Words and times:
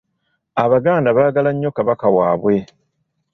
Abaganda 0.63 1.09
baagala 1.17 1.49
nnyo 1.53 1.69
Kabaka 1.77 2.05
waabwe. 2.15 2.55